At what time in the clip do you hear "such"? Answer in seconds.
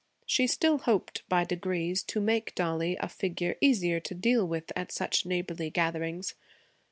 4.91-5.27